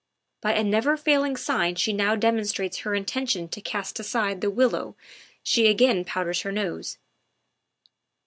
[0.41, 4.95] By a never failing sign she now demonstrates her intention to cast aside the willow
[5.43, 6.97] she again powders her nose."